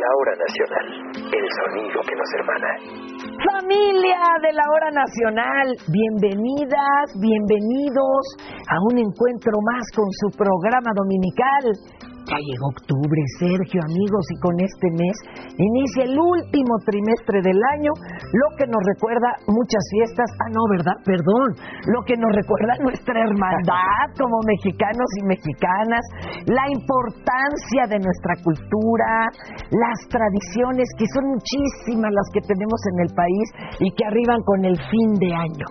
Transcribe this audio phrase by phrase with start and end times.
[0.00, 0.86] la hora nacional,
[1.30, 3.09] el sonido que nos hermana.
[3.20, 8.24] Familia de la hora nacional, bienvenidas, bienvenidos
[8.64, 12.00] a un encuentro más con su programa dominical.
[12.30, 15.16] Ya llegó octubre, Sergio, amigos, y con este mes
[15.56, 20.94] inicia el último trimestre del año, lo que nos recuerda muchas fiestas, ah, no, ¿verdad?
[21.02, 21.58] Perdón,
[21.90, 26.04] lo que nos recuerda nuestra hermandad como mexicanos y mexicanas,
[26.46, 29.26] la importancia de nuestra cultura,
[29.74, 33.46] las tradiciones, que son muchísimas las que tenemos en el país
[33.80, 35.66] y que arriban con el fin de año.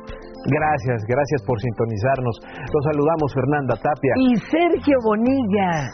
[0.46, 2.40] Gracias, gracias por sintonizarnos.
[2.74, 4.14] Los saludamos Fernanda Tapia.
[4.18, 5.92] Y Sergio Bonilla.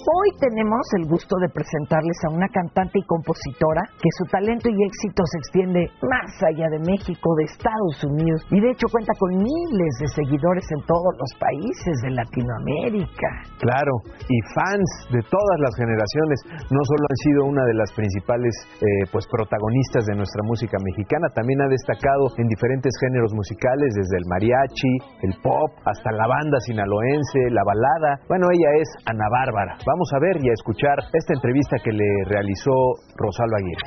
[0.00, 4.78] Hoy tenemos el gusto de presentarles a una cantante y compositora que su talento y
[4.80, 9.36] éxito se extiende más allá de México, de Estados Unidos y de hecho cuenta con
[9.36, 13.28] miles de seguidores en todos los países de Latinoamérica.
[13.60, 13.92] Claro,
[14.24, 19.04] y fans de todas las generaciones, no solo han sido una de las principales eh,
[19.12, 24.24] pues protagonistas de nuestra música mexicana, también ha destacado en diferentes géneros musicales, desde el
[24.32, 24.92] mariachi,
[25.28, 28.24] el pop, hasta la banda sinaloense, la balada.
[28.32, 29.76] Bueno, ella es Ana Bárbara.
[29.90, 32.70] Vamos a ver y a escuchar esta entrevista que le realizó
[33.16, 33.82] Rosalba Aguirre.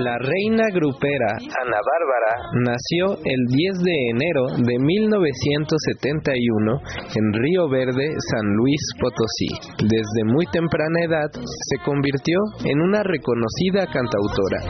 [0.00, 6.80] La reina grupera Ana Bárbara nació el 10 de enero de 1971
[7.14, 9.48] en Río Verde, San Luis Potosí.
[9.84, 14.62] Desde muy temprana edad se convirtió en una reconocida cantautora.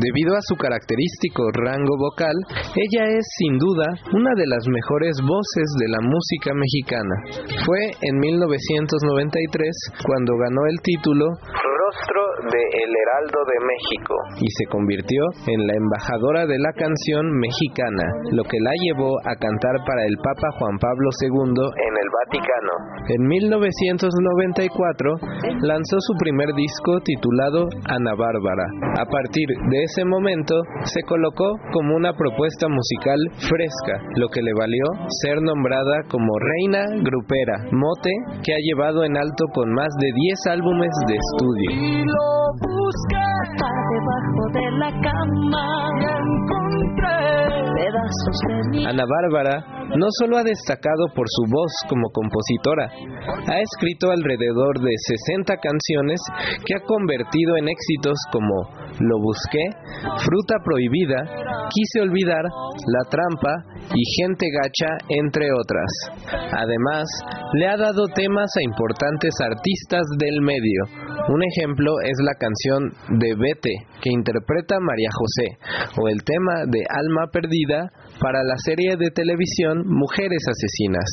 [0.00, 2.32] Debido a su característico rango vocal,
[2.74, 3.84] ella es sin duda
[4.14, 7.16] una de las mejores voces de la música mexicana.
[7.66, 9.68] Fue en 1993
[10.06, 11.36] cuando ganó el título
[11.90, 17.26] Rostro de El Heraldo de México y se convirtió en la embajadora de la canción
[17.34, 22.08] mexicana, lo que la llevó a cantar para el Papa Juan Pablo II en el
[22.14, 22.74] Vaticano.
[23.10, 25.18] En 1994
[25.62, 28.66] lanzó su primer disco titulado Ana Bárbara.
[29.00, 33.18] A partir de ese momento se colocó como una propuesta musical
[33.50, 34.84] fresca, lo que le valió
[35.22, 38.12] ser nombrada como reina grupera, mote
[38.44, 42.30] que ha llevado en alto con más de 10 álbumes de estudio y lo
[42.60, 43.30] busqué
[43.94, 45.64] debajo de la cama
[45.98, 47.18] encontré
[47.74, 53.58] pedazos de mi Ana Bárbara no solo ha destacado por su voz como compositora, ha
[53.58, 56.20] escrito alrededor de 60 canciones
[56.64, 58.70] que ha convertido en éxitos como
[59.00, 59.66] Lo busqué,
[60.22, 62.44] Fruta prohibida, Quise olvidar,
[62.86, 63.64] La trampa
[63.94, 65.90] y Gente gacha, entre otras.
[66.52, 67.08] Además,
[67.54, 70.99] le ha dado temas a importantes artistas del medio.
[71.28, 75.58] Un ejemplo es la canción de Vete, que interpreta María José,
[76.00, 81.10] o el tema de Alma Perdida para la serie de televisión Mujeres Asesinas,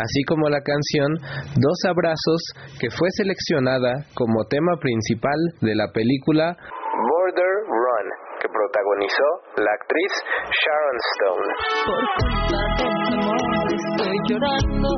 [0.00, 1.14] así como la canción
[1.60, 2.42] Dos Abrazos,
[2.80, 8.06] que fue seleccionada como tema principal de la película Border Run,
[8.40, 10.12] que protagonizó la actriz
[10.60, 11.48] Sharon Stone.
[11.86, 14.90] por culpa de mi amor estoy llorando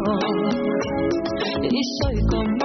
[1.63, 2.64] y soy como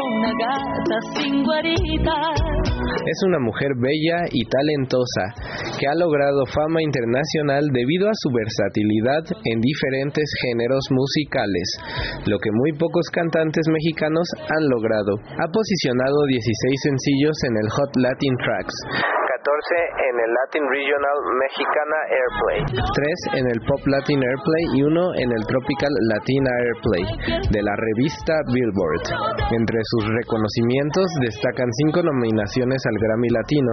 [3.06, 5.34] Es una mujer bella y talentosa
[5.80, 11.68] que ha logrado fama internacional debido a su versatilidad en diferentes géneros musicales,
[12.28, 15.16] lo que muy pocos cantantes mexicanos han logrado.
[15.18, 18.76] Ha posicionado 16 sencillos en el Hot Latin Tracks.
[19.40, 25.16] 14 en el Latin Regional Mexicana Airplay, 3 en el Pop Latin Airplay y 1
[25.16, 27.06] en el Tropical Latina Airplay
[27.48, 29.06] de la revista Billboard.
[29.56, 33.72] Entre sus reconocimientos destacan 5 nominaciones al Grammy Latino,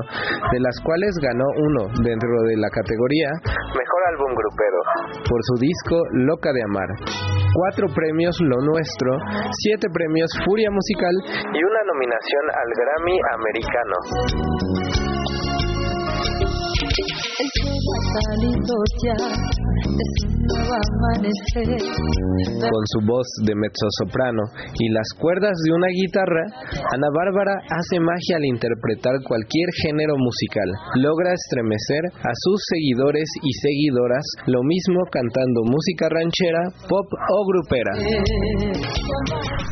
[0.55, 3.27] de las cuales ganó uno dentro de la categoría
[3.75, 4.81] Mejor Álbum Grupero
[5.27, 5.99] por su disco
[6.31, 6.91] Loca de Amar.
[7.75, 9.19] 4 premios Lo Nuestro,
[9.51, 15.06] 7 premios Furia Musical y una nominación al Grammy Americano.
[16.99, 17.51] El
[18.17, 18.75] salido
[19.05, 24.43] ya es un nuevo amanecer Con su voz de mezzosoprano
[24.81, 26.45] y las cuerdas de una guitarra,
[26.97, 30.69] Ana Bárbara hace magia al interpretar cualquier género musical.
[30.97, 37.93] Logra estremecer a sus seguidores y seguidoras, lo mismo cantando música ranchera, pop o grupera.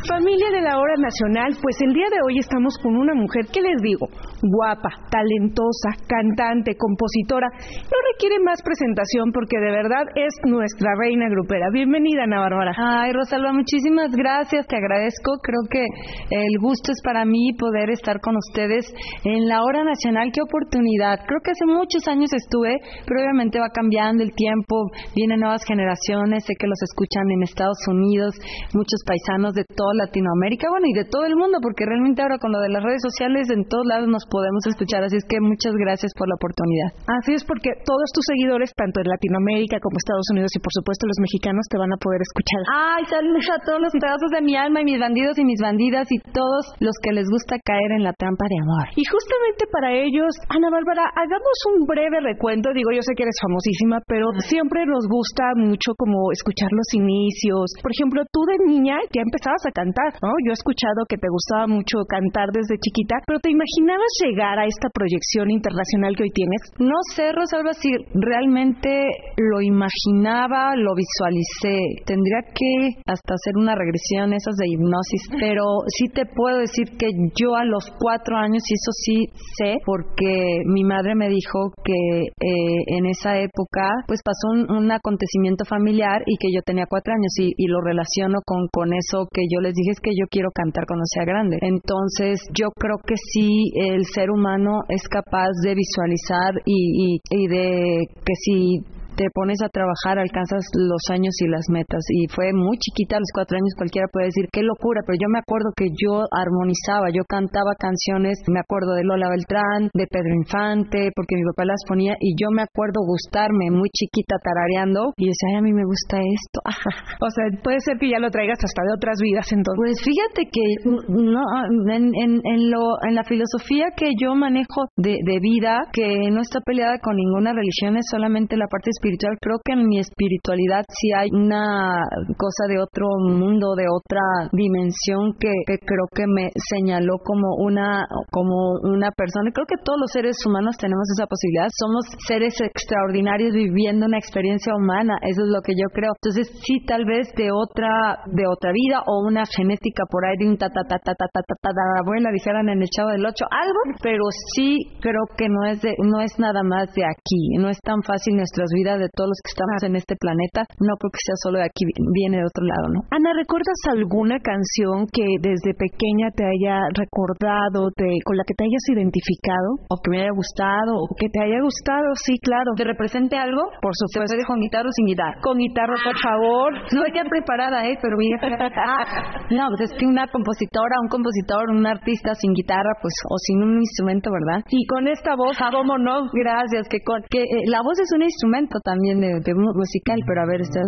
[0.05, 3.61] Familia de la Hora Nacional, pues el día de hoy estamos con una mujer, ¿qué
[3.61, 4.05] les digo?
[4.41, 7.47] Guapa, talentosa, cantante, compositora compositora.
[7.51, 11.69] No requiere más presentación porque de verdad es nuestra reina grupera.
[11.71, 12.73] Bienvenida, Ana Bárbara.
[12.77, 15.37] Ay, Rosalba, muchísimas gracias, te agradezco.
[15.41, 15.85] Creo que
[16.29, 18.85] el gusto es para mí poder estar con ustedes
[19.23, 20.31] en la hora nacional.
[20.33, 21.19] Qué oportunidad.
[21.27, 22.75] Creo que hace muchos años estuve,
[23.07, 27.79] pero obviamente va cambiando el tiempo, vienen nuevas generaciones, sé que los escuchan en Estados
[27.87, 28.35] Unidos,
[28.73, 32.51] muchos paisanos de toda Latinoamérica, bueno, y de todo el mundo, porque realmente ahora con
[32.51, 35.73] lo de las redes sociales en todos lados nos podemos escuchar, así es que muchas
[35.75, 37.04] gracias por la oportunidad.
[37.05, 41.05] Así es porque todos tus seguidores, tanto en Latinoamérica como Estados Unidos y por supuesto
[41.05, 42.61] los mexicanos, te van a poder escuchar.
[42.73, 46.09] Ay, saludos a todos los pedazos de mi alma y mis bandidos y mis bandidas
[46.09, 48.89] y todos los que les gusta caer en la trampa de amor.
[48.97, 52.73] Y justamente para ellos, Ana Bárbara, hagamos un breve recuento.
[52.73, 57.69] Digo, yo sé que eres famosísima, pero siempre nos gusta mucho como escuchar los inicios.
[57.85, 60.33] Por ejemplo, tú de niña ya empezabas a cantar, ¿no?
[60.41, 64.65] Yo he escuchado que te gustaba mucho cantar desde chiquita, pero ¿te imaginabas llegar a
[64.65, 66.61] esta proyección internacional que hoy tienes?
[66.79, 72.03] No sé, Rosalba, si realmente lo imaginaba, lo visualicé.
[72.05, 77.09] Tendría que hasta hacer una regresión, esas de hipnosis, pero sí te puedo decir que
[77.39, 79.17] yo a los cuatro años, y eso sí
[79.57, 84.91] sé, porque mi madre me dijo que eh, en esa época pues pasó un, un,
[84.91, 89.27] acontecimiento familiar y que yo tenía cuatro años y, y, lo relaciono con, con eso
[89.33, 91.57] que yo les dije es que yo quiero cantar cuando sea grande.
[91.61, 97.47] Entonces yo creo que sí el ser humano es capaz de visualizar y, y, y
[97.47, 98.79] de que si
[99.15, 102.03] te pones a trabajar, alcanzas los años y las metas.
[102.09, 105.29] Y fue muy chiquita, a los cuatro años cualquiera puede decir, qué locura, pero yo
[105.31, 110.35] me acuerdo que yo armonizaba, yo cantaba canciones, me acuerdo de Lola Beltrán, de Pedro
[110.35, 115.31] Infante, porque mi papá las ponía y yo me acuerdo gustarme muy chiquita tarareando y
[115.31, 116.59] decía, ay, a mí me gusta esto.
[117.25, 119.79] o sea, puede ser que ya lo traigas hasta de otras vidas entonces.
[119.79, 120.65] Pues fíjate que
[121.07, 121.41] no,
[121.89, 126.41] en, en, en, lo, en la filosofía que yo manejo de, de vida, que no
[126.41, 129.04] está peleada con ninguna religión, es solamente la parte espiritual.
[129.05, 132.01] Creo que en mi espiritualidad sí hay una
[132.37, 138.05] cosa de otro mundo, de otra dimensión que, que creo que me señaló como una,
[138.31, 139.51] como una persona.
[139.53, 141.67] Creo que todos los seres humanos tenemos esa posibilidad.
[141.77, 145.17] Somos seres extraordinarios viviendo una experiencia humana.
[145.21, 146.13] Eso es lo que yo creo.
[146.17, 150.49] Entonces sí, tal vez de otra, de otra vida o una genética por ahí de
[150.49, 151.71] un ta ta ta ta ta ta ta,
[152.01, 154.23] abuela dijeran en el Chavo del Ocho algo, pero
[154.55, 157.57] sí creo que no es de, no es nada más de aquí.
[157.59, 160.65] No es tan fácil nuestras vidas de todos los que estamos en este planeta.
[160.79, 161.83] No creo que sea solo de aquí,
[162.13, 162.99] viene de otro lado, ¿no?
[163.11, 168.65] Ana, ¿recuerdas alguna canción que desde pequeña te haya recordado, te, con la que te
[168.65, 169.85] hayas identificado?
[169.89, 172.73] O que me haya gustado, o que te haya gustado, sí, claro.
[172.75, 173.61] ¿Te represente algo?
[173.81, 174.15] Por supuesto.
[174.15, 175.35] ¿Se puede con guitarra o sin guitarra?
[175.41, 176.69] Con guitarra, por favor.
[176.93, 177.97] No estoy preparada, ¿eh?
[178.01, 178.37] Pero mira.
[178.75, 183.35] Ah, no, pues es que una compositora, un compositor, un artista sin guitarra, pues, o
[183.37, 184.63] sin un instrumento, ¿verdad?
[184.69, 186.27] Y con esta voz, ¿cómo no?
[186.33, 190.41] Gracias, que con que eh, la voz es un instrumento también de, de musical, pero
[190.41, 190.79] a ver, esta,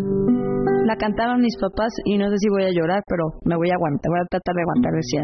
[0.85, 3.75] la cantaban mis papás y no sé si voy a llorar, pero me voy a
[3.75, 5.23] aguantar, voy a tratar de aguantar, decía.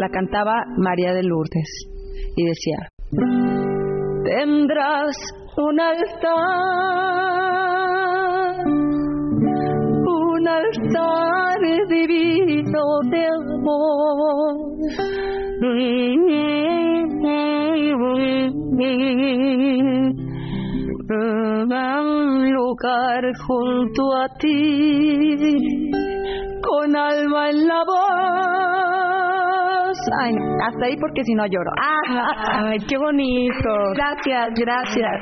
[0.00, 1.70] La cantaba María de Lourdes
[2.34, 2.88] y decía,
[4.24, 5.16] tendrás
[5.56, 6.24] un altar,
[10.06, 14.64] un altar divino de amor
[22.52, 25.90] lugar junto a ti,
[26.62, 28.04] con alma en la voz.
[30.20, 30.34] Ay,
[30.66, 31.70] hasta ahí porque si no lloro.
[31.80, 33.70] Ah, ay, qué bonito.
[33.94, 35.20] Gracias, gracias.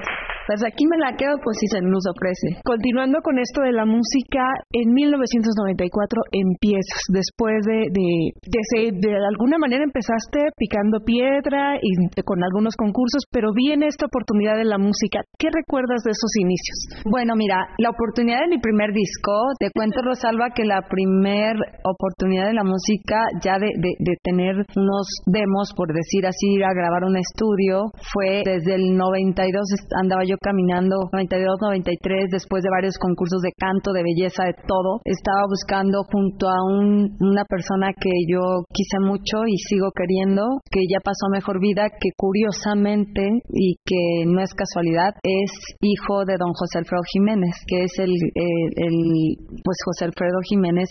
[0.53, 2.61] Pues aquí me la quedo, pues si se nos ofrece.
[2.61, 9.57] Continuando con esto de la música, en 1994 empiezas, después de, de, de, de alguna
[9.57, 11.89] manera empezaste picando piedra y
[12.21, 15.25] con algunos concursos, pero viene esta oportunidad de la música.
[15.41, 17.01] ¿Qué recuerdas de esos inicios?
[17.09, 22.53] Bueno, mira, la oportunidad de mi primer disco, te cuento Rosalba que la primer oportunidad
[22.53, 26.77] de la música, ya de, de, de tener unos demos, por decir así, ir a
[26.77, 29.49] grabar un estudio, fue desde el 92,
[29.97, 35.01] andaba yo caminando 92, 93, después de varios concursos de canto, de belleza, de todo,
[35.05, 40.81] estaba buscando junto a un, una persona que yo quise mucho y sigo queriendo, que
[40.91, 46.53] ya pasó mejor vida, que curiosamente y que no es casualidad, es hijo de don
[46.53, 50.89] José Alfredo Jiménez, que es el, el, el pues José Alfredo Jiménez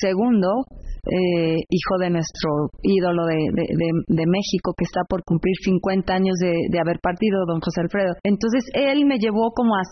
[0.00, 0.64] segundo,
[1.06, 6.36] eh, hijo de nuestro ídolo de, de, de, México que está por cumplir 50 años
[6.40, 8.14] de, de haber partido, don José Alfredo.
[8.22, 9.82] Entonces él me llevó como a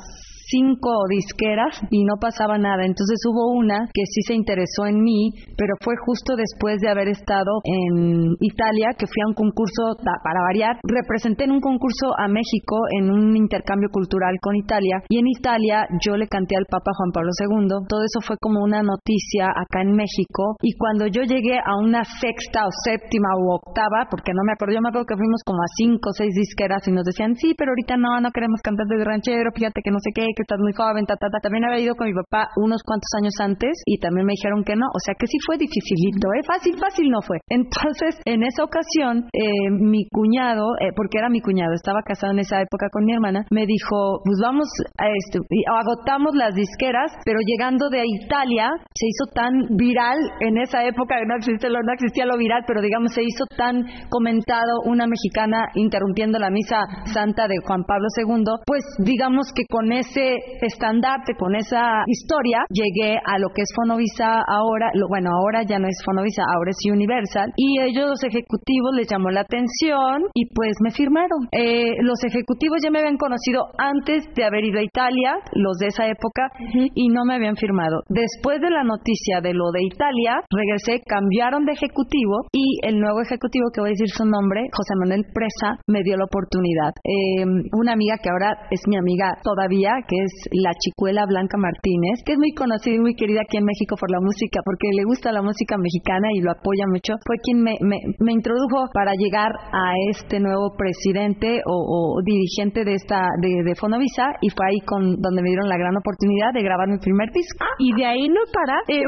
[0.49, 2.85] cinco disqueras y no pasaba nada.
[2.85, 7.09] Entonces hubo una que sí se interesó en mí, pero fue justo después de haber
[7.09, 12.29] estado en Italia, que fui a un concurso, para variar, representé en un concurso a
[12.29, 16.93] México en un intercambio cultural con Italia y en Italia yo le canté al Papa
[16.97, 17.87] Juan Pablo II.
[17.89, 22.05] Todo eso fue como una noticia acá en México y cuando yo llegué a una
[22.05, 25.63] sexta o séptima o octava, porque no me acuerdo, yo me acuerdo que fuimos como
[25.63, 28.87] a cinco o seis disqueras y nos decían, sí, pero ahorita no, no queremos cantar
[28.87, 31.41] de ranchero, fíjate que no sé qué, estás muy joven, ta, ta, ta.
[31.41, 34.77] También había ido con mi papá unos cuantos años antes y también me dijeron que
[34.77, 36.43] no, o sea que sí fue dificilito, ¿eh?
[36.47, 37.39] Fácil, fácil no fue.
[37.49, 42.41] Entonces, en esa ocasión, eh, mi cuñado, eh, porque era mi cuñado, estaba casado en
[42.41, 44.69] esa época con mi hermana, me dijo, pues vamos
[44.99, 50.59] a esto, y agotamos las disqueras, pero llegando de Italia, se hizo tan viral en
[50.59, 55.07] esa época, no existía, no existía lo viral, pero digamos, se hizo tan comentado una
[55.07, 56.81] mexicana interrumpiendo la misa
[57.13, 60.22] santa de Juan Pablo II, pues digamos que con ese
[60.61, 65.79] estandarte, con esa historia, llegué a lo que es Fonovisa ahora, lo, bueno, ahora ya
[65.79, 70.47] no es Fonovisa, ahora es Universal, y ellos, los ejecutivos, les llamó la atención y
[70.55, 71.49] pues me firmaron.
[71.53, 75.87] Eh, los ejecutivos ya me habían conocido antes de haber ido a Italia, los de
[75.89, 76.51] esa época,
[76.95, 78.03] y no me habían firmado.
[78.09, 83.21] Después de la noticia de lo de Italia, regresé, cambiaron de ejecutivo y el nuevo
[83.21, 86.93] ejecutivo, que voy a decir su nombre, José Manuel Presa, me dio la oportunidad.
[87.05, 92.21] Eh, una amiga que ahora es mi amiga todavía, que es la chicuela Blanca Martínez,
[92.21, 95.09] que es muy conocida y muy querida aquí en México por la música, porque le
[95.09, 99.49] gusta la música mexicana y lo apoya mucho, fue quien me, me, introdujo para llegar
[99.73, 105.17] a este nuevo presidente o, dirigente de esta de, de, Fonovisa y fue ahí con
[105.21, 107.65] donde me dieron la gran oportunidad de grabar mi primer disco.
[107.79, 109.01] Y de ahí no para, eh,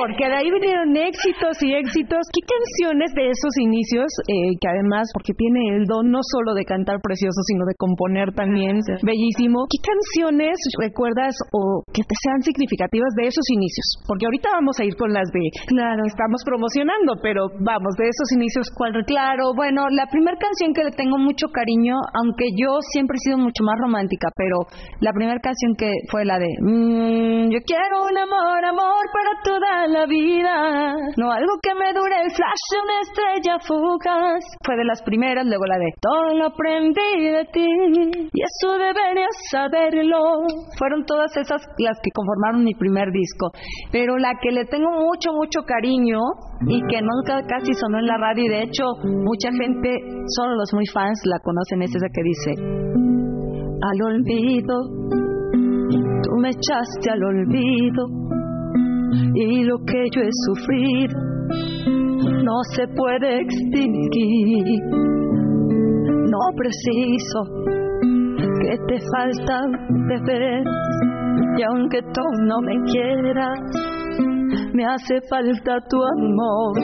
[0.00, 2.24] porque de ahí vinieron éxitos y éxitos.
[2.32, 6.64] ¿Qué canciones de esos inicios, eh, que además, porque tiene el don no solo de
[6.64, 10.21] cantar precioso, sino de componer también bellísimo, ¿qué canciones
[10.78, 14.02] recuerdas o que te sean significativas de esos inicios?
[14.06, 18.30] Porque ahorita vamos a ir con las de, claro, estamos promocionando, pero vamos, de esos
[18.32, 18.92] inicios, ¿cuál?
[19.06, 23.38] Claro, bueno, la primera canción que le tengo mucho cariño, aunque yo siempre he sido
[23.38, 24.68] mucho más romántica, pero
[25.00, 29.86] la primera canción que fue la de mm, Yo quiero un amor, amor para toda
[29.88, 34.44] la vida, no algo que me dure el flash de una estrella fugaz.
[34.64, 37.68] Fue de las primeras, luego la de Todo lo aprendí de ti
[38.32, 40.11] y eso deberías saberlo.
[40.78, 43.50] Fueron todas esas las que conformaron mi primer disco,
[43.90, 46.18] pero la que le tengo mucho, mucho cariño
[46.66, 50.00] y que nunca casi sonó en la radio y de hecho mucha gente,
[50.36, 52.54] solo los muy fans la conocen, es esa que dice,
[53.82, 54.74] al olvido,
[56.22, 58.06] tú me echaste al olvido
[59.34, 61.18] y lo que yo he sufrido
[62.44, 64.80] no se puede extinguir,
[66.30, 67.62] no preciso
[68.72, 70.64] que te falta de ver
[71.58, 73.60] y aunque tú no me quieras,
[74.72, 76.78] me hace falta tu amor.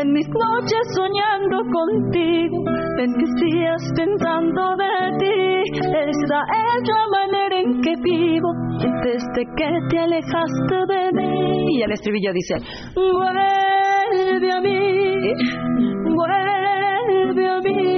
[0.00, 2.64] En mis noches soñando contigo,
[2.98, 5.36] en mis días pensando de ti,
[5.74, 8.48] esa es la manera en que vivo
[9.02, 11.76] desde que te alejaste de mí.
[11.76, 12.54] Y el estribillo dice,
[12.94, 15.34] vuelve a mí,
[16.14, 17.97] vuelve a mí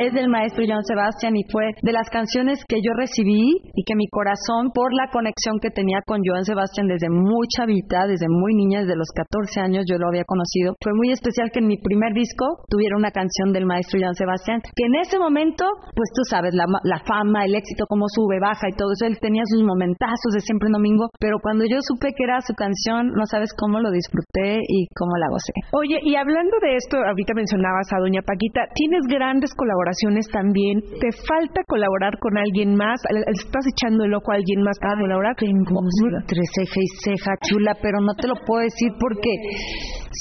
[0.00, 3.94] es del maestro Joan Sebastián y fue de las canciones que yo recibí y que
[3.94, 8.56] mi corazón, por la conexión que tenía con Joan Sebastián desde mucha vida, desde muy
[8.56, 11.76] niña, desde los 14 años yo lo había conocido, fue muy especial que en mi
[11.76, 16.24] primer disco tuviera una canción del maestro Joan Sebastián, que en ese momento, pues tú
[16.24, 19.60] sabes, la, la fama, el éxito, cómo sube, baja y todo eso, él tenía sus
[19.62, 23.52] momentazos de siempre en domingo, pero cuando yo supe que era su canción, no sabes
[23.52, 25.52] cómo lo disfruté y cómo la gocé.
[25.76, 29.89] Oye, y hablando de esto, ahorita mencionabas a Doña Paquita, tienes grandes colaboraciones
[30.32, 30.80] también.
[30.80, 33.00] ¿Te falta colaborar con alguien más?
[33.26, 35.36] ¿Estás echando el ojo a alguien más para colaborar?
[35.36, 35.80] Tengo
[36.20, 39.30] entre ceja y ceja, chula, pero no te lo puedo decir porque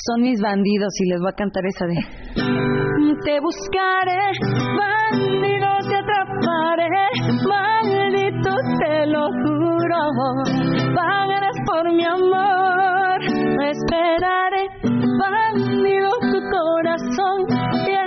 [0.05, 1.95] son mis bandidos y les voy a cantar esa de...
[3.25, 4.31] Te buscaré,
[4.77, 6.87] bandido, te atraparé,
[7.47, 9.99] maldito te lo juro,
[10.95, 13.19] pagarás por mi amor,
[13.67, 14.69] esperaré,
[15.19, 17.98] bandido, tu corazón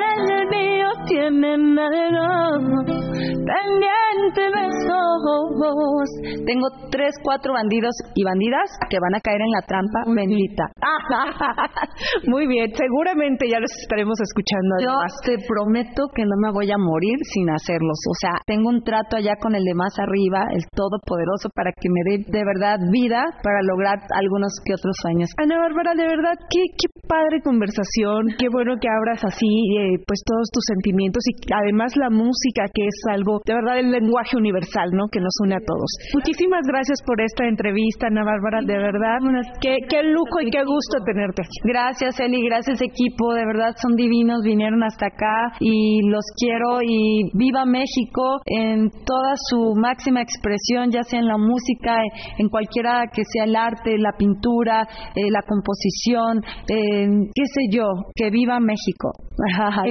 [1.06, 6.08] tienen algo pendiente besos
[6.46, 10.70] Tengo tres, cuatro bandidos y bandidas que van a caer en la trampa bendita.
[12.30, 14.82] Muy bien, seguramente ya los estaremos escuchando.
[14.82, 15.12] Yo además.
[15.24, 17.98] te prometo que no me voy a morir sin hacerlos.
[18.08, 21.88] O sea, tengo un trato allá con el de más arriba, el Todopoderoso, para que
[21.90, 25.30] me dé de verdad vida para lograr algunos que otros sueños.
[25.38, 30.22] Ana Bárbara, de verdad, qué, qué padre conversación, qué bueno que abras así eh, pues
[30.24, 34.90] todos tus sentimientos y además la música que es algo, de verdad, el lenguaje universal,
[34.92, 35.08] ¿no?
[35.08, 35.88] Que nos une a todos.
[36.14, 39.18] Muchísimas gracias por esta entrevista, Ana Bárbara, de verdad,
[39.60, 41.58] qué, qué lujo y qué gusto tenerte aquí.
[41.64, 47.30] Gracias, Eli, gracias equipo, de verdad son divinos, vinieron hasta acá y los quiero y
[47.34, 52.00] viva México en toda su máxima expresión, ya sea en la música,
[52.38, 57.86] en cualquiera que sea el arte, la pintura, eh, la composición, eh, qué sé yo,
[58.14, 59.12] que viva México.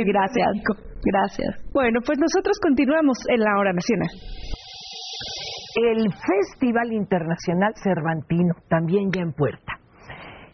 [0.05, 0.47] Gracias,
[1.03, 1.73] gracias.
[1.73, 4.09] Bueno, pues nosotros continuamos en la hora nacional.
[5.75, 9.73] El Festival Internacional Cervantino, también ya en puerta.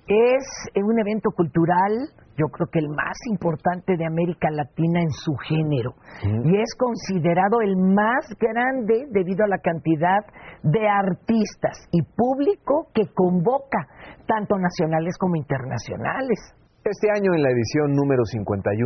[0.08, 1.92] Es un evento cultural,
[2.38, 5.96] yo creo que el más importante de América Latina en su género.
[6.24, 10.24] Y es considerado el más grande debido a la cantidad
[10.64, 13.88] de artistas y público que convoca,
[14.28, 16.54] tanto nacionales como internacionales.
[16.88, 18.80] Este año en la edición número 51,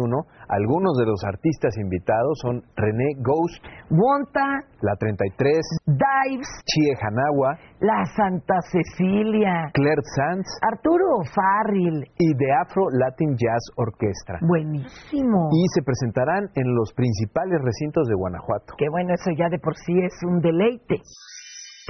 [0.49, 5.37] algunos de los artistas invitados son René Ghost, Wonta, La 33,
[5.85, 12.09] Dives, Chie Hanawa, La Santa Cecilia, Claire Sanz Arturo Farril.
[12.17, 14.39] y The Afro Latin Jazz Orchestra.
[14.41, 15.49] Buenísimo.
[15.53, 18.73] Y se presentarán en los principales recintos de Guanajuato.
[18.79, 21.05] Qué bueno, eso ya de por sí es un deleite.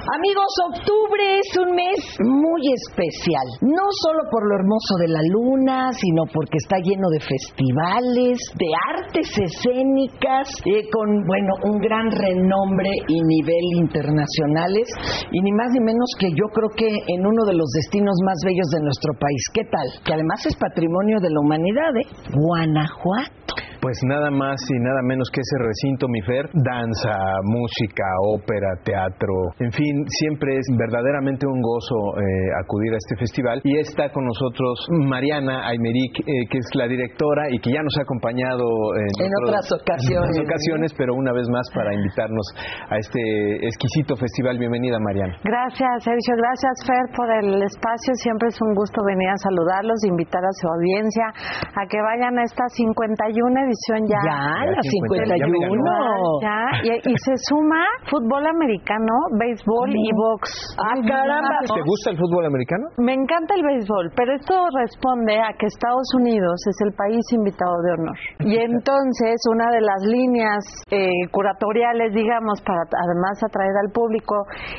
[0.02, 5.94] Amigos, octubre es un mes muy especial, no solo por lo hermoso de la luna,
[5.94, 12.90] sino porque está lleno de festivales, de artes escénicas, eh, con, bueno, un gran renombre
[13.08, 14.90] y nivel internacionales,
[15.32, 18.42] y ni más ni menos que yo creo que en uno de los destinos más
[18.44, 19.44] bellos de nuestro país.
[19.54, 19.86] ¿Qué tal?
[20.04, 22.08] Que además es patrimonio de la humanidad, ¿eh?
[22.34, 23.71] Guanajuato.
[23.82, 27.18] Pues nada más y nada menos que ese recinto, mi Fer, danza,
[27.50, 32.22] música, ópera, teatro, en fin, siempre es verdaderamente un gozo eh,
[32.62, 33.58] acudir a este festival.
[33.66, 37.98] Y está con nosotros Mariana Aymeric, eh, que es la directora y que ya nos
[37.98, 38.62] ha acompañado
[39.02, 40.30] en, En otros- otras ocasiones.
[40.30, 42.46] en otras ocasiones, pero una vez más para invitarnos
[42.86, 44.62] a este exquisito festival.
[44.62, 45.34] Bienvenida, Mariana.
[45.42, 46.38] Gracias, Sergio.
[46.38, 48.14] Gracias, Fer, por el espacio.
[48.22, 51.34] Siempre es un gusto venir a saludarlos, invitar a su audiencia
[51.74, 53.70] a que vayan a esta 51 edición
[54.08, 54.22] ya.
[54.26, 56.42] Ya, Ya la 50, ya me 51.
[56.42, 60.76] Ya, y, y se suma fútbol americano, béisbol y box.
[60.80, 61.58] Ah, caramba.
[61.68, 62.86] ¿Te gusta el fútbol americano?
[62.98, 67.76] Me encanta el béisbol, pero esto responde a que Estados Unidos es el país invitado
[67.84, 68.18] de honor.
[68.40, 74.36] Y entonces una de las líneas eh, curatoriales, digamos, para además atraer al público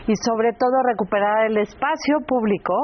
[0.06, 2.74] y sobre todo recuperar el espacio público,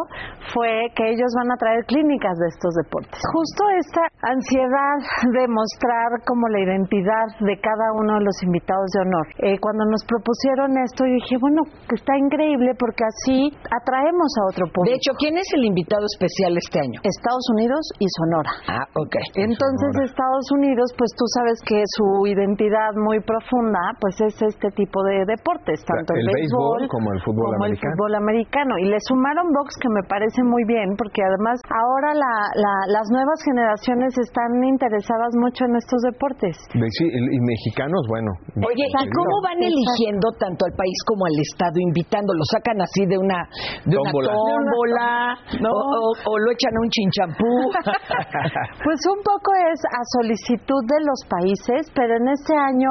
[0.55, 3.21] fue que ellos van a traer clínicas de estos deportes.
[3.33, 4.97] Justo esta ansiedad
[5.35, 9.27] de mostrar como la identidad de cada uno de los invitados de honor.
[9.39, 11.63] Eh, cuando nos propusieron esto, yo dije, bueno,
[11.95, 14.91] está increíble porque así atraemos a otro público.
[14.93, 16.99] De hecho, ¿quién es el invitado especial este año?
[17.03, 18.51] Estados Unidos y Sonora.
[18.69, 19.15] Ah, ok.
[19.35, 25.03] Entonces Estados Unidos, pues tú sabes que su identidad muy profunda, pues es este tipo
[25.05, 27.93] de deportes, tanto el, El béisbol como el fútbol como el americano.
[27.97, 28.73] fútbol americano.
[28.79, 33.07] Y le sumaron box que me parece muy bien, porque además ahora la- la- las
[33.11, 36.53] nuevas generaciones están interesadas mucho en estos deportes.
[36.77, 38.29] De- Sí, y mexicanos, bueno.
[38.61, 42.35] Oye, ¿y cómo van eligiendo tanto al país como al Estado invitando?
[42.37, 43.49] ¿Lo sacan así de una,
[43.89, 44.33] de una Tómbola.
[44.37, 45.09] tómbola?
[45.65, 45.71] No.
[45.73, 47.53] O, o- o lo echan a un chinchampú?
[48.85, 52.91] Pues un poco es a solicitud de los países, pero en este año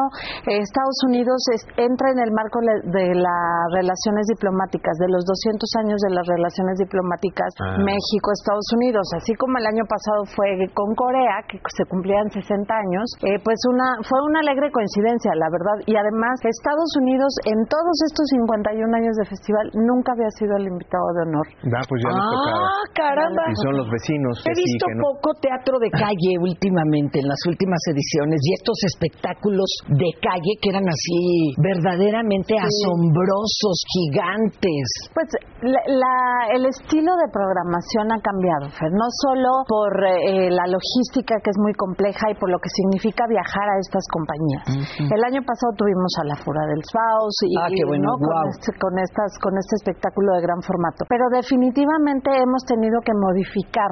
[0.50, 5.70] eh, Estados Unidos es- entra en el marco de las relaciones diplomáticas, de los 200
[5.86, 7.78] años de las relaciones diplomáticas Ah.
[7.84, 12.86] México-Estados Unidos, así como el año pasado fue con Corea, que se cumplían 60 años,
[13.24, 17.96] eh, pues una fue una alegre coincidencia, la verdad, y además Estados Unidos en todos
[18.08, 21.48] estos 51 años de festival nunca había sido el invitado de honor.
[21.76, 22.64] Ah, pues ya tocaba.
[22.64, 23.44] ah, caramba.
[23.52, 24.34] Y son los vecinos.
[24.46, 25.02] He que sí, visto no.
[25.12, 30.70] poco teatro de calle últimamente en las últimas ediciones y estos espectáculos de calle que
[30.72, 34.88] eran así verdaderamente asombrosos, gigantes.
[35.14, 35.28] Pues
[35.62, 41.36] la- la- el estilo de programación ha cambiado, Fer, no solo por eh, la logística
[41.44, 44.66] que es muy compleja y por lo que significa viajar a estas compañías.
[45.10, 48.22] El año pasado tuvimos a la Fura del Faust y, Ah, y, bueno, ¿no?
[48.22, 51.10] con, este, con estas con este espectáculo de gran formato.
[51.10, 53.90] Pero definitivamente hemos tenido que modificar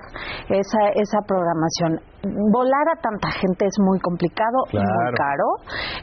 [0.53, 1.97] esa esa programación.
[2.51, 5.47] Volar a tanta gente es muy complicado y muy caro.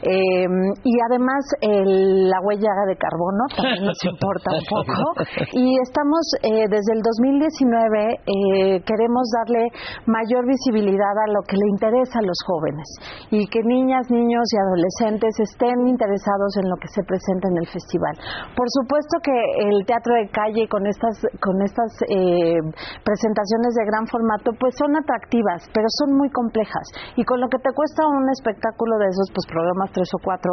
[0.03, 0.47] Eh,
[0.83, 5.21] y además el- la huella de carbono también nos importa un poco.
[5.53, 9.67] Y estamos eh, desde el 2019 eh, queremos darle
[10.07, 12.87] mayor visibilidad a lo que le interesa a los jóvenes
[13.31, 17.67] y que niñas, niños y adolescentes estén interesados en lo que se presenta en el
[17.67, 18.13] festival.
[18.55, 19.35] Por supuesto que
[19.69, 22.59] el teatro de calle con estas con estas eh,
[23.03, 26.85] presentaciones de gran formato pues son atractivas, pero son muy complejas
[27.17, 30.51] y con lo que te cuesta un espectáculo de esos pues programas tres o cuatro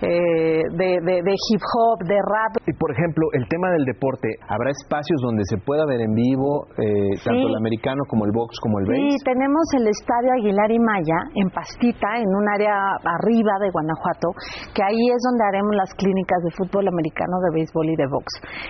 [0.00, 4.28] eh, de, de- de hip hop, de rap, Y por ejemplo, el tema del deporte,
[4.48, 8.56] ¿habrá espacios donde se pueda ver en vivo eh, tanto el americano como el box
[8.62, 9.24] como el Sí, base?
[9.24, 14.28] tenemos el Estadio Aguilar y Maya en Pastita, en un área arriba de Guanajuato,
[14.74, 18.26] que ahí es donde haremos las clínicas de fútbol americano, de béisbol y de box.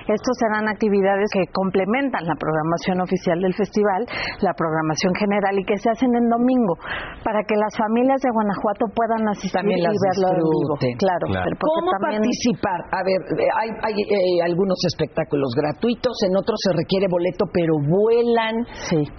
[0.08, 4.04] Estos serán actividades que complementan la programación oficial del festival,
[4.42, 6.74] la programación general y que se hacen en domingo,
[7.22, 10.74] para que las familias de Guanajuato puedan asistir También y las verlo en vivo.
[10.98, 11.44] Claro, Claro.
[11.44, 12.78] pero porque ¿Cómo también- participar?
[12.92, 13.20] A ver,
[13.60, 18.64] hay, hay, eh, algunos espectáculos gratuitos, en otros se requiere boleto, pero vuelan.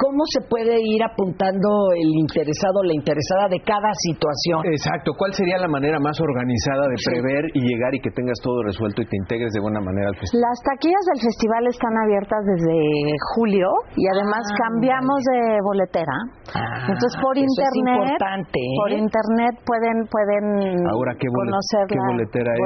[0.01, 4.65] ¿Cómo se puede ir apuntando el interesado o la interesada de cada situación?
[4.71, 8.63] Exacto, ¿cuál sería la manera más organizada de prever y llegar y que tengas todo
[8.63, 10.41] resuelto y te integres de buena manera al festival?
[10.49, 12.77] Las taquillas del festival están abiertas desde
[13.35, 16.15] julio y además Ah, cambiamos de boletera.
[16.55, 18.77] Ah, Entonces por eso es internet, importante, ¿eh?
[18.79, 22.59] por internet pueden pueden Ahora, ¿qué bolet- conocer qué la boletera es?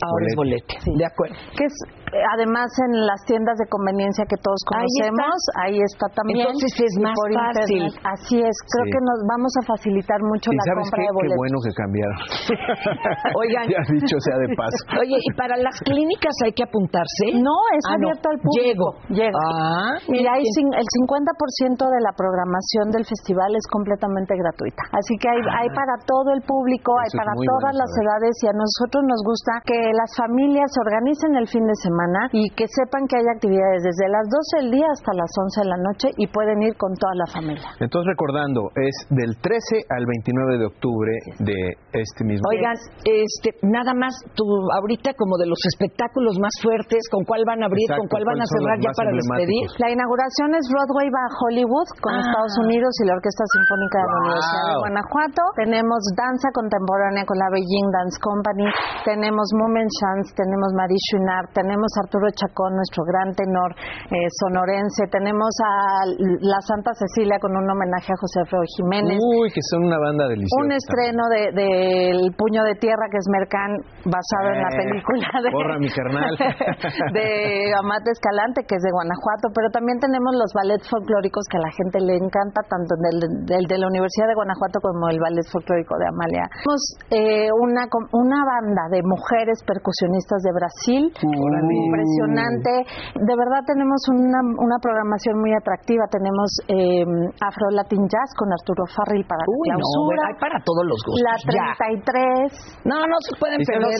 [0.00, 0.74] Ahora es bolete.
[0.96, 1.34] De acuerdo.
[1.56, 1.74] Que es
[2.12, 5.08] eh, además en las tiendas de conveniencia que todos Ahí está.
[5.08, 6.44] conocemos, ahí está, también.
[6.44, 7.88] Entonces es más por fácil.
[7.88, 7.92] internet.
[8.04, 8.90] Así es, creo Sí.
[8.92, 11.40] que nos vamos a facilitar mucho y la sabes compra qué, de qué boletos.
[11.40, 12.18] bueno que cambiaron.
[13.40, 13.64] Oigan.
[13.68, 14.76] ya dicho sea de paso.
[15.02, 17.24] Oye, ¿y para las clínicas hay que apuntarse?
[17.40, 18.08] No, es Ah, no.
[18.12, 18.60] abierto al público.
[18.60, 18.88] Llego.
[19.08, 19.38] Llego.
[19.40, 24.82] Ah, Y hay el 50% de la programación del festival es completamente gratuita.
[24.92, 28.34] Así que hay, hay para todo el público, hay Eso para todas bueno las edades
[28.42, 32.46] y a nosotros nos gusta que las familias se organicen el fin de semana y
[32.54, 35.78] que sepan que hay actividades desde las 12 del día hasta las 11 de la
[35.82, 37.66] noche y pueden ir con toda la familia.
[37.82, 41.58] Entonces, recordando, es del 13 al 29 de octubre de
[41.96, 42.76] este mismo Oigan,
[43.08, 44.44] este, nada más, tú
[44.78, 48.24] ahorita como de los espectáculos más fuertes, ¿con cuál van a abrir, Exacto, con cuál
[48.28, 49.64] van a ¿cuáles son cerrar ya para despedir?
[49.80, 52.20] La inauguración es Broadway va a Hollywood con Ah.
[52.22, 54.20] Estados Unidos y la Orquesta Sinfónica de la Wow.
[54.22, 55.42] Universidad de Guanajuato.
[55.56, 58.66] Tenemos danza contemporánea con la Beijing Dance Company.
[59.08, 63.72] Tenemos Moment Chance, tenemos Marie Chouinard, tenemos Arturo Chacón, nuestro gran tenor
[64.12, 65.08] eh, sonorense.
[65.08, 66.04] Tenemos a
[66.44, 69.16] la Santa Cecilia con un homenaje a José Alfredo Jiménez.
[69.16, 70.60] Uy, que son una banda deliciosa.
[70.60, 73.70] un estreno de, del Puño de Tierra, que es Mercán,
[74.04, 76.32] basado en la Eh, película de, porra, mi carnal.
[77.16, 81.64] de Amate Escalante, que es de Guanajuato, pero también tenemos los ballets folclóricos que a
[81.64, 83.16] la gente le encanta, tanto del,
[83.48, 86.44] del de la Universidad de Guanajuato como el ballet folclórico de Amalia.
[86.60, 92.84] Tenemos eh, una, una banda de mujeres percusionistas de Brasil, impresionante.
[93.18, 96.04] De verdad tenemos una, una programación muy atractiva.
[96.10, 97.04] Tenemos eh,
[97.40, 100.26] Afro Latin Jazz con Arturo Farril para Uy, la clausura.
[100.28, 101.22] hay para todos los gustos.
[101.22, 101.74] La ya.
[101.78, 102.86] 33.
[102.86, 103.98] No, no se pueden perder.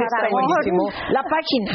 [1.11, 1.73] La página.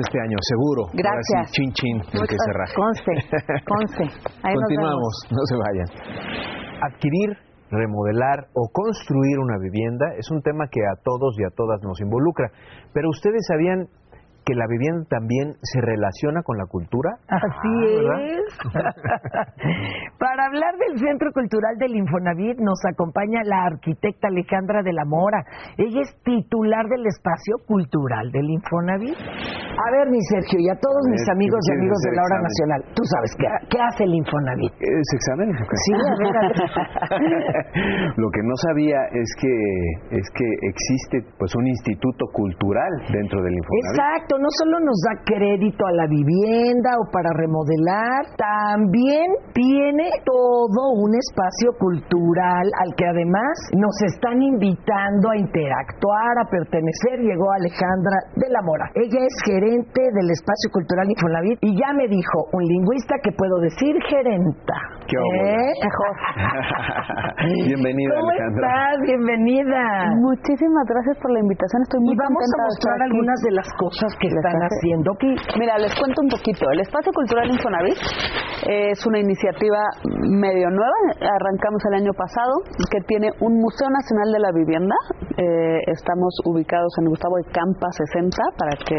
[0.00, 0.82] Este año, seguro.
[0.92, 1.50] Gracias.
[1.50, 2.74] sí, chin chin, el que se raje.
[2.74, 3.12] Conste,
[3.64, 4.04] conste.
[4.42, 5.88] Ahí nos Continuamos, no se vayan.
[6.82, 7.30] Adquirir,
[7.70, 12.00] remodelar o construir una vivienda es un tema que a todos y a todas nos
[12.00, 12.50] involucra.
[12.92, 13.88] Pero ustedes sabían
[14.46, 17.18] que la vivienda también se relaciona con la cultura.
[17.26, 18.22] Así ¿verdad?
[18.30, 18.46] es.
[20.22, 25.42] Para hablar del Centro Cultural del Infonavit nos acompaña la arquitecta Alejandra de la Mora.
[25.76, 29.18] Ella es titular del espacio cultural del Infonavit.
[29.18, 32.22] A ver, mi Sergio, y a todos A mis amigos ¿qué y amigos de la
[32.22, 32.46] hora examen?
[32.46, 34.72] nacional, tú sabes qué, qué hace el Infonavit.
[34.78, 35.50] ¿Es examen?
[35.50, 35.76] o qué?
[35.82, 36.54] Sí, a ver, a ver.
[38.22, 39.52] Lo que no sabía es que
[40.14, 43.90] es que existe pues un instituto cultural dentro del Infonavit.
[43.90, 50.92] Exacto, no solo nos da crédito a la vivienda o para remodelar, también tiene todo
[50.96, 57.20] un espacio cultural al que además nos están invitando a interactuar, a pertenecer.
[57.20, 58.90] Llegó Alejandra de la Mora.
[58.94, 63.60] Ella es gerente del espacio cultural Infonavit y ya me dijo un lingüista que puedo
[63.60, 64.95] decir gerenta.
[65.06, 65.54] Qué óvole.
[65.54, 65.72] ¿Eh?
[67.70, 68.66] Bienvenida, ¿Cómo Alejandra.
[68.66, 68.96] estás?
[69.06, 69.82] Bienvenida.
[70.18, 71.82] Muchísimas gracias por la invitación.
[71.86, 75.30] Estoy muy Y vamos a contenta mostrar algunas de las cosas que están haciendo aquí.
[75.58, 76.66] Mira, les cuento un poquito.
[76.74, 77.98] El Espacio Cultural Infonavit
[78.66, 79.78] Es una iniciativa
[80.26, 84.96] medio nueva, arrancamos el año pasado, que tiene un Museo Nacional de la Vivienda.
[85.38, 88.98] Eh, estamos ubicados en Gustavo de Campa 60 para que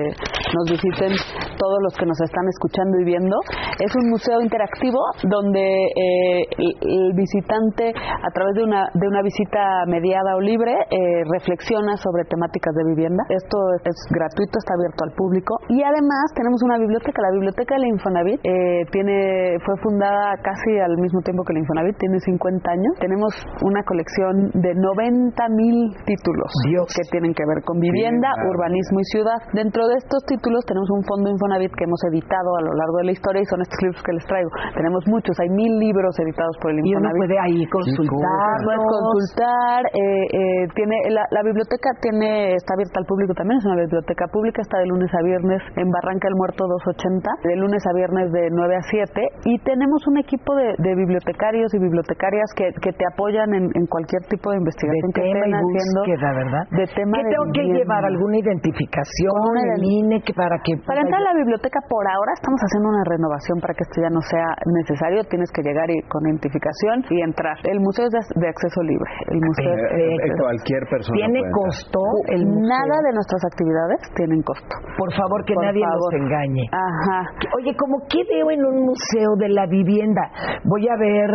[0.55, 1.11] nos visiten
[1.57, 3.35] todos los que nos están escuchando y viendo.
[3.83, 9.85] Es un museo interactivo donde eh, el, visitante, a través de una, de una visita
[9.87, 13.23] mediada o libre, eh, reflexiona sobre temáticas de vivienda.
[13.29, 15.57] Esto es gratuito, está abierto al público.
[15.69, 18.39] Y además tenemos una biblioteca, la Biblioteca de la Infonavit.
[18.43, 22.93] eh, tiene, fue fundada casi al mismo tiempo que la Infonavit, tiene 50 años.
[22.99, 23.33] Tenemos
[23.65, 26.51] una colección de 90 mil títulos
[26.93, 29.39] que tienen que ver con vivienda, urbanismo y ciudad.
[29.53, 33.05] Dentro de estos títulos tenemos un fondo Infonavit que hemos editado a lo largo de
[33.05, 34.49] la historia y son estos libros que les traigo.
[34.75, 37.19] Tenemos muchos, hay mil libros editados por el Y uno Infonavit.
[37.23, 38.55] puede ahí consultar.
[38.67, 43.65] Puedes consultar, eh, eh, tiene la, la biblioteca tiene está abierta al público también, es
[43.65, 47.81] una biblioteca pública, está de lunes a viernes en Barranca del Muerto 280, de lunes
[47.87, 52.49] a viernes de 9 a 7 y tenemos un equipo de, de bibliotecarios y bibliotecarias
[52.55, 55.99] que, que te apoyan en, en cualquier tipo de investigación que tema estén y haciendo
[56.03, 56.63] búsqueda, ¿verdad?
[56.71, 58.01] de tema ¿Qué de tengo que llevar?
[58.05, 59.31] ¿Alguna identificación?
[59.37, 60.73] Una el INE que para que...
[60.85, 64.09] Para entrar a la biblioteca por ahora estamos haciendo una renovación para que esto ya
[64.09, 65.23] no sea necesario.
[65.29, 67.57] Tienes que llegar y, con identificación y entrar.
[67.69, 69.11] El museo es de, acceso libre.
[69.29, 71.99] El museo es de Eh, acceso- cualquier persona ¿Tiene costo
[72.33, 72.41] el?
[72.47, 74.73] Nada de nuestras actividades tienen costo.
[74.97, 76.13] Por favor, que Por nadie favor.
[76.13, 76.65] nos engañe.
[76.73, 77.19] Ajá.
[77.61, 80.21] Oye, ¿cómo qué veo en un museo de la vivienda?
[80.65, 81.29] Voy a ver,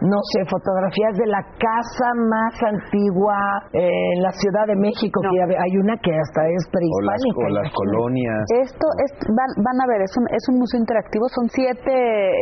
[0.00, 3.36] no sé, fotografías de la casa más antigua
[3.72, 3.84] eh,
[4.16, 5.30] en la Ciudad de México, No.
[5.30, 7.40] que hay una que hasta es O las, prehispánica.
[7.42, 8.42] o las colonias.
[8.62, 11.94] Esto es, van, van a ver, es un, es un museo interactivo, son siete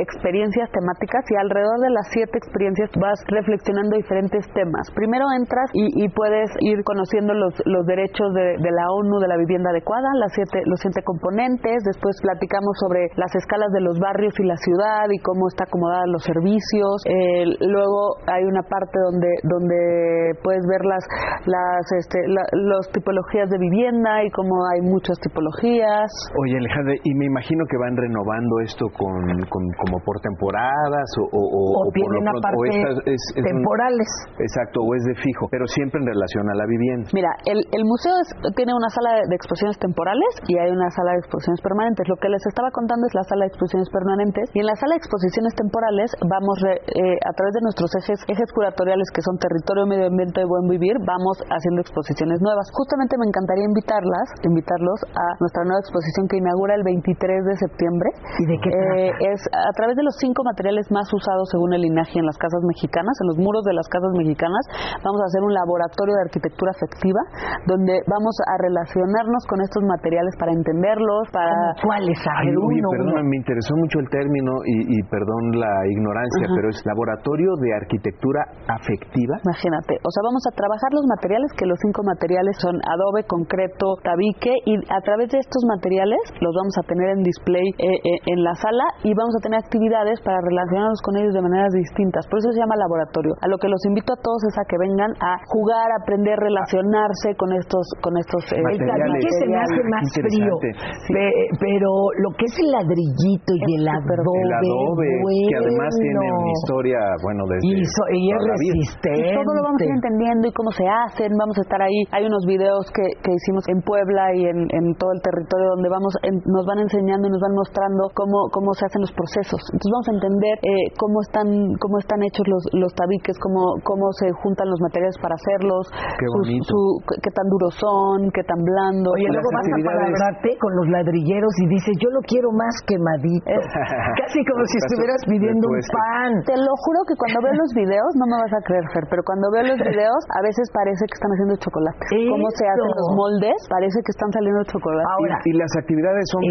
[0.02, 4.90] experiencias temáticas y alrededor de las siete experiencias vas reflexionando diferentes temas.
[4.94, 9.36] Primero entras y, y puedes ir conociendo los, los derechos de, la ONU de la
[9.36, 14.34] vivienda adecuada, las siete, los siete componentes, después platicamos sobre las escalas de los barrios
[14.38, 17.02] y la ciudad y cómo está acomodada los servicios.
[17.08, 21.04] Eh, luego hay una parte donde, donde puedes ver las,
[21.46, 22.18] las, este,
[22.52, 26.08] los tipologías de vivienda y cómo hay muchas tipologías.
[26.42, 31.29] Oye, Alejandra, y me imagino que van renovando esto con, con- como por temporadas o,
[31.32, 34.08] o, o- O o por tienen lo pronto- aparte o esta es, es un- temporales.
[34.38, 37.06] exacto, o es de fijo, pero siempre en relación a la vivienda.
[37.14, 41.12] Mira, el, el museo es- tiene una sala de, exposiciones temporales y hay una sala
[41.14, 42.04] de exposiciones permanentes.
[42.10, 44.98] Lo que les estaba contando es la sala de exposiciones permanentes y en la sala
[44.98, 49.38] de exposiciones temporales vamos re- eh, a través de nuestros ejes ejes curatoriales que son
[49.38, 52.66] territorio, medio ambiente y buen vivir, vamos haciendo exposiciones nuevas.
[52.74, 58.08] Justamente me encantaría invitarlas, invitarlos a nuestra nueva exposición que inaugura el 23 de septiembre.
[58.38, 61.19] ¿Y de qué Eh, es a través de los cinco materiales más usados
[61.50, 64.64] según el INAGI en las casas mexicanas, en los muros de las casas mexicanas,
[65.04, 67.20] vamos a hacer un laboratorio de arquitectura afectiva
[67.66, 72.18] donde vamos a relacionarnos con estos materiales para entenderlos, para ¿Cómo ¿Cuáles?
[72.22, 76.78] Ay, oye, perdona, me interesó mucho el término y, y perdón la ignorancia, pero es
[76.86, 79.42] laboratorio de arquitectura afectiva.
[79.42, 83.98] Imagínate, o sea, vamos a trabajar los materiales, que los cinco materiales son adobe, concreto,
[84.02, 88.18] tabique, y a través de estos materiales los vamos a tener en display eh, eh,
[88.30, 92.26] en la sala y vamos a tener actividades para relacionarnos con ellos de maneras distintas.
[92.28, 93.32] Por eso se llama laboratorio.
[93.42, 96.36] A lo que los invito a todos es a que vengan a jugar, a aprender,
[96.38, 101.90] relacionarse con estos, con estos eh, El tabique se me hace más frío, pe- pero
[102.22, 105.08] lo que es el ladrillito y el adobe, El adobe,
[105.48, 106.38] que además tiene bueno.
[106.40, 109.30] una historia, bueno, desde y, so- y es resistente.
[109.30, 112.00] Y todo lo vamos a ir entendiendo y cómo se hacen, vamos a estar ahí.
[112.12, 115.88] Hay unos videos que, que hicimos en Puebla y en, en todo el territorio donde
[115.88, 119.60] vamos en- nos van enseñando y nos van mostrando cómo, cómo se hacen los procesos.
[119.72, 121.46] Entonces vamos a entender eh, cómo están
[121.78, 125.84] cómo están hechos los, los tabiques, cómo, cómo se juntan los materiales para hacerlos,
[126.18, 126.64] Qué su- bonito.
[126.66, 129.12] su- qué tan duros son, qué tan blandos.
[129.14, 133.44] Oye, Las luego vas a con los ladrilleros y dices, yo lo quiero más quemadito.
[134.24, 136.30] Casi como si estuvieras pidiendo un pan.
[136.46, 139.22] Te lo juro que cuando veo los videos, no me vas a creer, Fer, pero
[139.26, 142.00] cuando veo los videos, a veces parece que están haciendo chocolate.
[142.30, 145.06] Cómo se hacen los moldes, parece que están saliendo chocolate.
[145.06, 146.42] Ahora, Y las actividades son,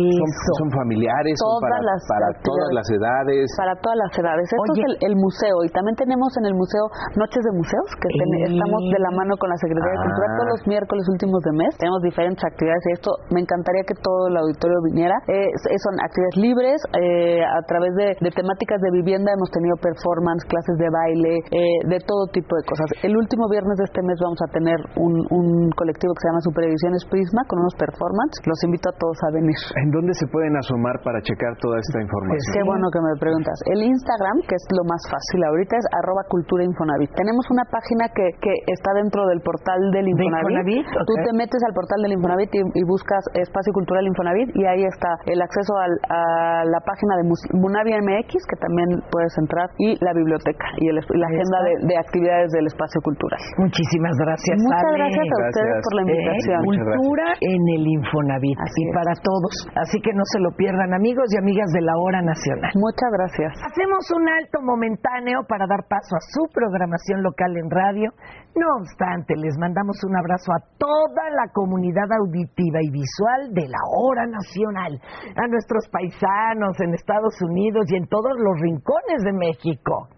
[0.60, 3.45] son, familiares, son para, las para todas las edades.
[3.58, 4.28] para todas las edades.
[4.37, 4.81] Esto Oye.
[4.81, 6.85] es el, el museo y también tenemos en el museo
[7.17, 10.35] Noches de Museos, que ten- estamos de la mano con la Secretaría de Cultura Ah.
[10.37, 11.71] todos los miércoles últimos de mes.
[11.79, 15.15] Tenemos diferentes actividades y esto me encantaría que todo el auditorio viniera.
[15.31, 15.49] Eh,
[15.81, 20.75] son actividades libres, eh, a través de, de temáticas de vivienda hemos tenido performance, clases
[20.77, 22.87] de baile, eh, de todo tipo de cosas.
[23.01, 26.41] El último viernes de este mes vamos a tener un, un colectivo que se llama
[26.43, 28.43] Superediciones Prisma con unos performances.
[28.45, 29.55] Los invito a todos a venir.
[29.79, 32.51] ¿En dónde se pueden asomar para checar toda esta información?
[32.53, 33.55] Qué bueno que me preguntas.
[33.71, 37.12] El Instagram, que es lo más fácil ahorita, es arroba cultura infonavit.
[37.15, 40.84] Tenemos una página que, que está dentro del portal del Infonavit.
[40.84, 40.86] Infonavit?
[41.08, 44.84] Tú te metes al portal del Infonavit y, y buscas Espacio Cultural Infonavit y ahí
[44.84, 47.23] está el acceso al- a la página de
[47.55, 51.60] Munavi MX, que también puedes entrar, y la biblioteca y, el- y la Ahí agenda
[51.63, 53.39] de, de actividades del espacio cultural.
[53.58, 54.58] Muchísimas gracias.
[54.60, 54.97] Muchas Ale.
[54.99, 56.60] gracias a ustedes por la Eh, invitación.
[56.60, 56.97] Gracias.
[56.99, 58.93] cultura en el Infonavit Así y es.
[58.95, 59.53] para todos.
[59.75, 62.71] Así que no se lo pierdan, amigos y amigas de la Hora Nacional.
[62.75, 63.51] Muchas gracias.
[63.63, 68.11] Hacemos un alto momentáneo para dar paso a su programación local en radio.
[68.55, 73.81] No obstante, les mandamos un abrazo a toda la comunidad auditiva y visual de la
[73.97, 74.99] Hora Nacional,
[75.35, 80.09] a nuestros paisanos en Estados Unidos y en todos los rincones de México.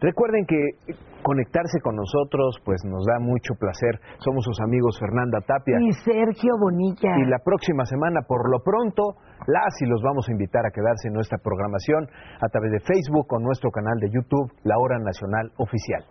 [0.00, 0.94] Recuerden que
[1.28, 4.00] conectarse con nosotros pues nos da mucho placer.
[4.24, 5.76] Somos sus amigos Fernanda Tapia.
[5.76, 7.20] Y Sergio Bonilla.
[7.20, 11.08] Y la próxima semana, por lo pronto, las y los vamos a invitar a quedarse
[11.08, 12.08] en nuestra programación
[12.40, 16.02] a través de Facebook o nuestro canal de YouTube, La Hora Nacional Oficial.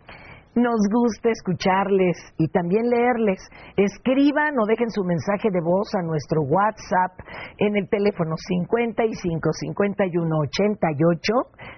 [0.58, 3.38] Nos gusta escucharles y también leerles.
[3.78, 7.13] Escriban o dejen su mensaje de voz a nuestro WhatsApp
[7.60, 11.34] en el teléfono 55 51 88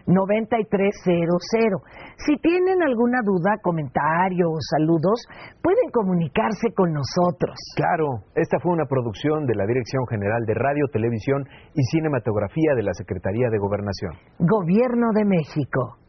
[0.08, 1.84] 9300.
[2.24, 5.28] Si tienen alguna duda, comentario o saludos,
[5.62, 7.60] pueden comunicarse con nosotros.
[7.76, 11.44] Claro, esta fue una producción de la Dirección General de Radio, Televisión
[11.76, 14.14] y Cinematografía de la Secretaría de Gobernación.
[14.40, 16.00] Gobierno de México.